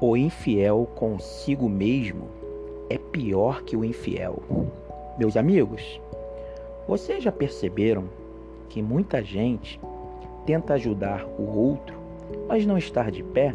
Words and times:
O 0.00 0.16
infiel 0.16 0.88
consigo 0.94 1.68
mesmo 1.68 2.28
é 2.88 2.96
pior 2.96 3.64
que 3.64 3.76
o 3.76 3.84
infiel. 3.84 4.40
Meus 5.18 5.36
amigos, 5.36 6.00
vocês 6.86 7.20
já 7.20 7.32
perceberam 7.32 8.04
que 8.68 8.80
muita 8.80 9.20
gente 9.24 9.80
tenta 10.46 10.74
ajudar 10.74 11.26
o 11.36 11.58
outro, 11.58 11.98
mas 12.46 12.64
não 12.64 12.78
estar 12.78 13.10
de 13.10 13.24
pé? 13.24 13.52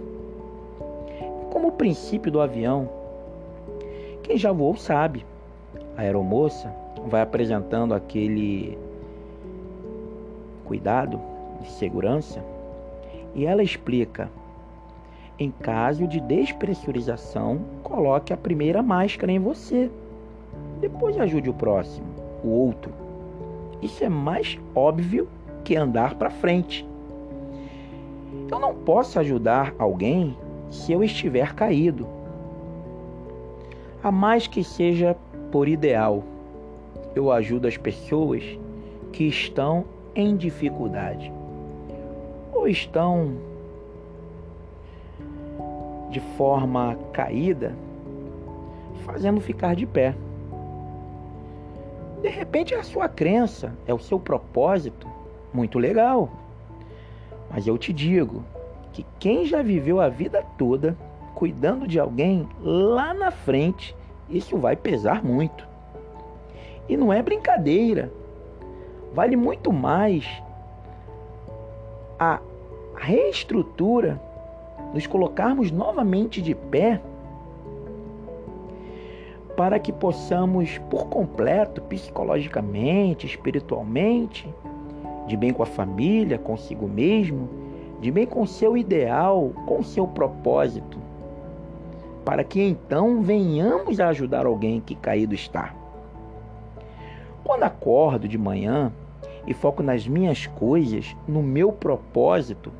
Como 1.49 1.69
o 1.69 1.71
princípio 1.71 2.29
do 2.29 2.41
avião. 2.41 2.89
Quem 4.21 4.37
já 4.37 4.51
voou 4.51 4.75
sabe. 4.75 5.25
A 5.95 6.01
aeromoça 6.01 6.75
vai 7.07 7.21
apresentando 7.21 7.93
aquele 7.93 8.77
cuidado 10.65 11.21
de 11.61 11.71
segurança 11.71 12.43
e 13.33 13.45
ela 13.45 13.63
explica 13.63 14.29
em 15.39 15.51
caso 15.51 16.07
de 16.07 16.19
despressurização, 16.19 17.59
coloque 17.83 18.31
a 18.31 18.37
primeira 18.37 18.83
máscara 18.83 19.31
em 19.31 19.39
você. 19.39 19.89
Depois 20.79 21.17
ajude 21.17 21.49
o 21.49 21.53
próximo, 21.53 22.07
o 22.43 22.49
outro. 22.49 22.91
Isso 23.81 24.03
é 24.03 24.09
mais 24.09 24.59
óbvio 24.75 25.27
que 25.63 25.75
andar 25.75 26.15
para 26.15 26.29
frente. 26.29 26.87
Eu 28.51 28.59
não 28.59 28.75
posso 28.75 29.19
ajudar 29.19 29.73
alguém 29.79 30.37
se 30.69 30.91
eu 30.91 31.03
estiver 31.03 31.53
caído. 31.53 32.07
A 34.03 34.11
mais 34.11 34.47
que 34.47 34.63
seja 34.63 35.15
por 35.51 35.67
ideal, 35.67 36.23
eu 37.15 37.31
ajudo 37.31 37.67
as 37.67 37.77
pessoas 37.77 38.43
que 39.11 39.25
estão 39.27 39.85
em 40.15 40.35
dificuldade 40.35 41.31
ou 42.53 42.67
estão 42.67 43.33
de 46.13 46.19
forma 46.37 46.95
caída, 47.11 47.73
fazendo 49.03 49.41
ficar 49.41 49.75
de 49.75 49.85
pé. 49.87 50.15
De 52.21 52.29
repente 52.29 52.75
a 52.75 52.83
sua 52.83 53.09
crença, 53.09 53.73
é 53.87 53.93
o 53.93 53.99
seu 53.99 54.19
propósito, 54.19 55.07
muito 55.51 55.79
legal. 55.79 56.29
Mas 57.49 57.65
eu 57.65 57.77
te 57.77 57.91
digo 57.91 58.43
que 58.93 59.03
quem 59.19 59.45
já 59.45 59.63
viveu 59.63 59.99
a 59.99 60.07
vida 60.07 60.45
toda 60.55 60.95
cuidando 61.33 61.87
de 61.87 61.99
alguém 61.99 62.47
lá 62.61 63.11
na 63.13 63.31
frente, 63.31 63.95
isso 64.29 64.55
vai 64.57 64.75
pesar 64.75 65.23
muito. 65.23 65.67
E 66.87 66.95
não 66.95 67.11
é 67.11 67.21
brincadeira. 67.23 68.11
Vale 69.13 69.35
muito 69.35 69.73
mais 69.73 70.25
a 72.19 72.39
reestrutura 72.95 74.21
nos 74.93 75.07
colocarmos 75.07 75.71
novamente 75.71 76.41
de 76.41 76.53
pé 76.53 77.01
para 79.55 79.79
que 79.79 79.91
possamos, 79.91 80.77
por 80.89 81.07
completo, 81.07 81.81
psicologicamente, 81.81 83.25
espiritualmente, 83.25 84.47
de 85.27 85.37
bem 85.37 85.53
com 85.53 85.63
a 85.63 85.67
família, 85.67 86.37
consigo 86.37 86.87
mesmo, 86.87 87.47
de 88.01 88.11
bem 88.11 88.25
com 88.25 88.45
seu 88.45 88.75
ideal, 88.75 89.51
com 89.65 89.83
seu 89.83 90.07
propósito, 90.07 90.97
para 92.25 92.43
que 92.43 92.61
então 92.61 93.21
venhamos 93.21 93.99
a 93.99 94.09
ajudar 94.09 94.45
alguém 94.45 94.81
que 94.81 94.95
caído 94.95 95.35
está. 95.35 95.73
Quando 97.43 97.63
acordo 97.63 98.27
de 98.27 98.37
manhã 98.37 98.91
e 99.45 99.53
foco 99.53 99.83
nas 99.83 100.07
minhas 100.07 100.47
coisas, 100.47 101.15
no 101.27 101.43
meu 101.43 101.71
propósito, 101.71 102.71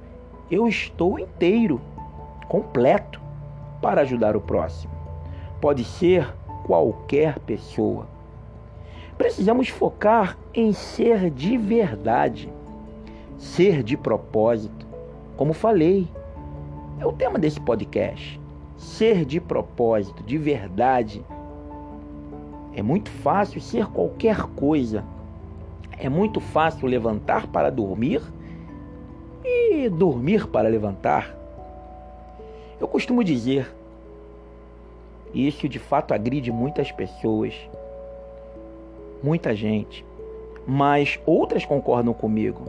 eu 0.50 0.67
estou 0.67 1.19
inteiro 1.19 1.79
completo 2.47 3.21
para 3.81 4.01
ajudar 4.01 4.35
o 4.35 4.41
próximo. 4.41 4.93
Pode 5.59 5.83
ser 5.83 6.27
qualquer 6.65 7.39
pessoa. 7.39 8.07
Precisamos 9.17 9.69
focar 9.69 10.37
em 10.53 10.73
ser 10.73 11.29
de 11.29 11.57
verdade, 11.57 12.51
ser 13.37 13.83
de 13.83 13.95
propósito. 13.95 14.87
Como 15.37 15.53
falei, 15.53 16.07
é 16.99 17.05
o 17.05 17.11
tema 17.13 17.37
desse 17.37 17.59
podcast. 17.59 18.39
Ser 18.77 19.23
de 19.23 19.39
propósito, 19.39 20.23
de 20.23 20.37
verdade. 20.37 21.23
É 22.75 22.81
muito 22.81 23.09
fácil 23.09 23.61
ser 23.61 23.87
qualquer 23.87 24.41
coisa. 24.55 25.03
É 25.97 26.09
muito 26.09 26.39
fácil 26.39 26.87
levantar 26.87 27.47
para 27.47 27.69
dormir 27.69 28.21
e 29.43 29.89
dormir 29.89 30.47
para 30.47 30.67
levantar. 30.67 31.42
Eu 32.83 32.88
costumo 32.89 33.23
dizer, 33.23 33.73
e 35.33 35.47
isso 35.47 35.69
de 35.69 35.79
fato 35.79 36.13
agride 36.13 36.51
muitas 36.51 36.91
pessoas, 36.91 37.53
muita 39.23 39.55
gente, 39.55 40.05
mas 40.67 41.17
outras 41.25 41.63
concordam 41.63 42.13
comigo. 42.13 42.66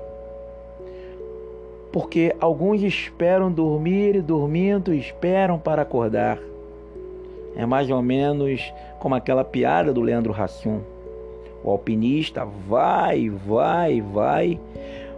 Porque 1.92 2.32
alguns 2.38 2.80
esperam 2.80 3.50
dormir 3.50 4.14
e 4.14 4.22
dormindo 4.22 4.94
esperam 4.94 5.58
para 5.58 5.82
acordar. 5.82 6.38
É 7.56 7.66
mais 7.66 7.90
ou 7.90 8.00
menos 8.00 8.72
como 9.00 9.16
aquela 9.16 9.42
piada 9.42 9.92
do 9.92 10.00
Leandro 10.00 10.32
Hassum. 10.32 10.78
O 11.64 11.70
alpinista 11.70 12.44
vai, 12.44 13.28
vai, 13.28 14.00
vai, 14.00 14.60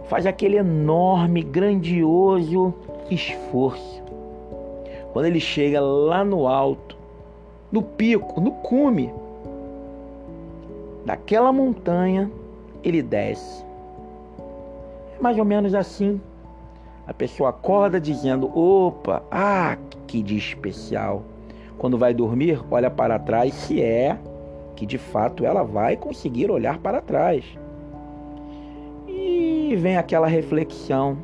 faz 0.09 0.25
aquele 0.25 0.57
enorme, 0.57 1.43
grandioso 1.43 2.73
esforço 3.11 4.06
quando 5.17 5.25
ele 5.25 5.39
chega 5.39 5.81
lá 5.81 6.23
no 6.23 6.47
alto, 6.47 6.95
no 7.71 7.81
pico, 7.81 8.39
no 8.39 8.51
cume 8.51 9.11
daquela 11.03 11.51
montanha, 11.51 12.29
ele 12.83 13.01
desce. 13.01 13.65
É 15.17 15.19
mais 15.19 15.39
ou 15.39 15.43
menos 15.43 15.73
assim. 15.73 16.21
A 17.07 17.15
pessoa 17.15 17.49
acorda 17.49 17.99
dizendo: 17.99 18.55
opa, 18.55 19.23
ah, 19.31 19.75
que 20.05 20.21
dia 20.21 20.37
especial. 20.37 21.23
Quando 21.79 21.97
vai 21.97 22.13
dormir, 22.13 22.61
olha 22.69 22.91
para 22.91 23.17
trás 23.17 23.55
se 23.55 23.81
é 23.81 24.19
que 24.75 24.85
de 24.85 24.99
fato 24.99 25.43
ela 25.43 25.63
vai 25.63 25.97
conseguir 25.97 26.51
olhar 26.51 26.77
para 26.77 27.01
trás. 27.01 27.43
E 29.07 29.75
vem 29.79 29.97
aquela 29.97 30.27
reflexão 30.27 31.17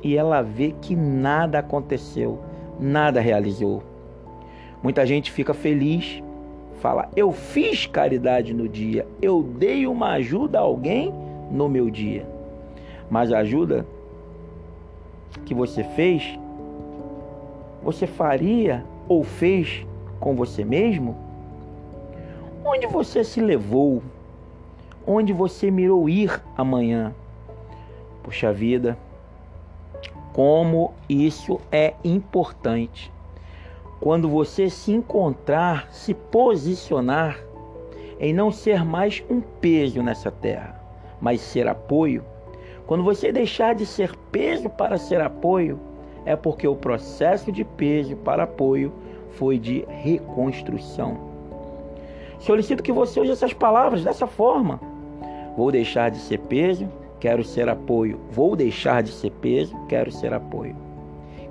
e 0.00 0.16
ela 0.16 0.42
vê 0.42 0.72
que 0.80 0.94
nada 0.94 1.58
aconteceu 1.58 2.45
nada 2.78 3.20
realizou. 3.20 3.82
Muita 4.82 5.06
gente 5.06 5.32
fica 5.32 5.54
feliz, 5.54 6.22
fala: 6.80 7.08
Eu 7.16 7.32
fiz 7.32 7.86
caridade 7.86 8.52
no 8.54 8.68
dia, 8.68 9.06
eu 9.20 9.42
dei 9.42 9.86
uma 9.86 10.12
ajuda 10.12 10.58
a 10.58 10.62
alguém 10.62 11.12
no 11.50 11.68
meu 11.68 11.90
dia. 11.90 12.26
Mas 13.10 13.32
a 13.32 13.38
ajuda 13.38 13.86
que 15.44 15.54
você 15.54 15.84
fez, 15.84 16.38
você 17.82 18.06
faria 18.06 18.84
ou 19.08 19.22
fez 19.22 19.86
com 20.18 20.34
você 20.34 20.64
mesmo? 20.64 21.16
Onde 22.64 22.86
você 22.86 23.22
se 23.22 23.40
levou? 23.40 24.02
Onde 25.06 25.32
você 25.32 25.70
mirou 25.70 26.08
ir 26.08 26.42
amanhã? 26.56 27.14
Puxa 28.24 28.52
vida, 28.52 28.98
como 30.36 30.92
isso 31.08 31.58
é 31.72 31.94
importante. 32.04 33.10
Quando 33.98 34.28
você 34.28 34.68
se 34.68 34.92
encontrar, 34.92 35.88
se 35.90 36.12
posicionar 36.12 37.40
em 38.20 38.34
não 38.34 38.52
ser 38.52 38.84
mais 38.84 39.24
um 39.30 39.40
peso 39.40 40.02
nessa 40.02 40.30
terra, 40.30 40.78
mas 41.22 41.40
ser 41.40 41.66
apoio. 41.66 42.22
Quando 42.86 43.02
você 43.02 43.32
deixar 43.32 43.74
de 43.74 43.86
ser 43.86 44.14
peso 44.30 44.68
para 44.68 44.98
ser 44.98 45.22
apoio, 45.22 45.80
é 46.26 46.36
porque 46.36 46.68
o 46.68 46.76
processo 46.76 47.50
de 47.50 47.64
peso 47.64 48.14
para 48.16 48.42
apoio 48.42 48.92
foi 49.30 49.58
de 49.58 49.86
reconstrução. 49.88 51.16
Solicito 52.40 52.82
que 52.82 52.92
você 52.92 53.18
use 53.20 53.30
essas 53.30 53.54
palavras 53.54 54.04
dessa 54.04 54.26
forma. 54.26 54.78
Vou 55.56 55.72
deixar 55.72 56.10
de 56.10 56.18
ser 56.18 56.40
peso 56.40 56.86
quero 57.20 57.44
ser 57.44 57.68
apoio. 57.68 58.20
Vou 58.30 58.56
deixar 58.56 59.02
de 59.02 59.10
ser 59.10 59.30
peso, 59.30 59.76
quero 59.88 60.10
ser 60.10 60.32
apoio. 60.32 60.76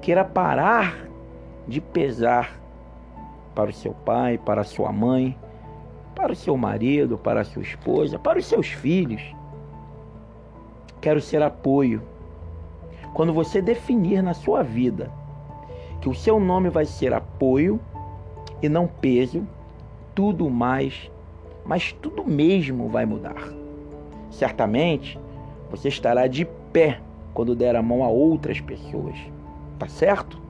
Queira 0.02 0.24
parar 0.24 1.08
de 1.68 1.82
pesar 1.82 2.60
para 3.54 3.70
o 3.70 3.74
seu 3.74 3.94
pai, 3.94 4.38
para 4.38 4.62
a 4.62 4.66
sua 4.66 4.92
mãe, 4.92 5.38
para 6.14 6.34
o 6.34 6.36
seu 6.36 6.56
marido, 6.56 7.18
para 7.18 7.42
a 7.42 7.44
sua 7.44 7.62
esposa, 7.62 8.20
para 8.20 8.40
os 8.40 8.46
seus 8.46 8.68
filhos. 8.68 9.22
Quero 11.02 11.22
ser 11.22 11.42
apoio. 11.42 12.02
Quando 13.14 13.34
você 13.34 13.62
definir 13.62 14.22
na 14.22 14.34
sua 14.34 14.62
vida 14.62 15.12
que 16.02 16.10
o 16.10 16.14
seu 16.14 16.40
nome 16.40 16.70
vai 16.70 16.86
ser 16.86 17.14
apoio 17.14 17.80
e 18.62 18.70
não 18.70 18.88
peso, 18.88 19.48
tudo 20.14 20.50
mais, 20.50 21.10
mas 21.66 21.92
tudo 21.92 22.24
mesmo 22.24 22.90
vai 22.90 23.06
mudar. 23.06 23.52
Certamente, 24.30 25.20
você 25.70 25.88
estará 25.90 26.28
de 26.28 26.46
pé 26.72 27.00
quando 27.34 27.56
der 27.56 27.76
a 27.76 27.82
mão 27.82 28.04
a 28.04 28.08
outras 28.08 28.60
pessoas. 28.62 29.16
Tá 29.78 29.88
certo? 29.88 30.42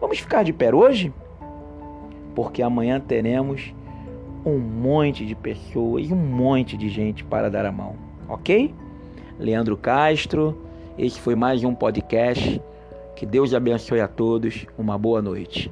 Vamos 0.00 0.18
ficar 0.18 0.42
de 0.42 0.52
pé 0.52 0.74
hoje? 0.74 1.12
Porque 2.34 2.62
amanhã 2.62 2.98
teremos 2.98 3.74
um 4.44 4.58
monte 4.58 5.26
de 5.26 5.34
pessoas, 5.34 6.10
um 6.10 6.16
monte 6.16 6.76
de 6.76 6.88
gente 6.88 7.22
para 7.22 7.50
dar 7.50 7.66
a 7.66 7.72
mão, 7.72 7.96
ok? 8.28 8.74
Leandro 9.38 9.76
Castro, 9.76 10.56
esse 10.98 11.20
foi 11.20 11.34
mais 11.34 11.62
um 11.64 11.74
podcast. 11.74 12.60
Que 13.16 13.26
Deus 13.26 13.52
abençoe 13.52 14.00
a 14.00 14.08
todos. 14.08 14.66
Uma 14.78 14.96
boa 14.96 15.20
noite. 15.20 15.70